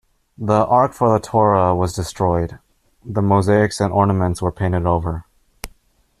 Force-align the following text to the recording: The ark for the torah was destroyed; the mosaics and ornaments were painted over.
The 0.39 0.65
ark 0.65 0.93
for 0.93 1.13
the 1.13 1.19
torah 1.19 1.75
was 1.75 1.93
destroyed; 1.93 2.57
the 3.05 3.21
mosaics 3.21 3.79
and 3.79 3.93
ornaments 3.93 4.41
were 4.41 4.51
painted 4.51 4.87
over. 4.87 5.25